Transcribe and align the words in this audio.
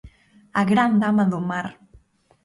A 0.59 0.61
gran 0.71 0.91
dama 1.01 1.23
do 1.31 1.39
mar. 1.49 1.67